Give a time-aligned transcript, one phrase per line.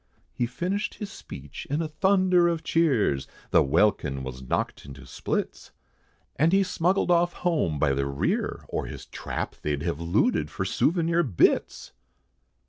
[0.33, 5.73] He finished his speech in a thunder of cheers, The welkin was knocked into splits,
[6.37, 10.65] And he smuggled off home, by the rear, or his trap, They'd have looted for
[10.65, 11.91] souvenir bits!